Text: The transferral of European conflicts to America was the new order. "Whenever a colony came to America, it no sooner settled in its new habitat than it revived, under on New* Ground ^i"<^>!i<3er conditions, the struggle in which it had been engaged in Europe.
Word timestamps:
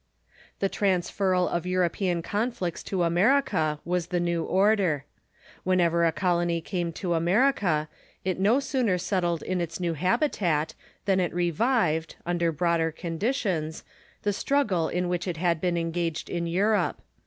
The 0.61 0.67
transferral 0.67 1.47
of 1.47 1.67
European 1.67 2.23
conflicts 2.23 2.81
to 2.85 3.03
America 3.03 3.79
was 3.85 4.07
the 4.07 4.19
new 4.19 4.43
order. 4.43 5.05
"Whenever 5.63 6.05
a 6.05 6.11
colony 6.11 6.59
came 6.59 6.91
to 6.93 7.13
America, 7.13 7.87
it 8.25 8.39
no 8.39 8.59
sooner 8.59 8.97
settled 8.97 9.43
in 9.43 9.61
its 9.61 9.79
new 9.79 9.93
habitat 9.93 10.73
than 11.05 11.19
it 11.19 11.31
revived, 11.35 12.15
under 12.25 12.47
on 12.47 12.51
New* 12.53 12.57
Ground 12.57 12.79
^i"<^>!i<3er 12.81 12.95
conditions, 12.95 13.83
the 14.23 14.33
struggle 14.33 14.89
in 14.89 15.07
which 15.07 15.27
it 15.27 15.37
had 15.37 15.61
been 15.61 15.77
engaged 15.77 16.31
in 16.31 16.47
Europe. 16.47 17.03